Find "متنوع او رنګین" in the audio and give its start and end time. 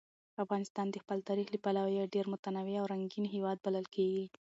2.33-3.25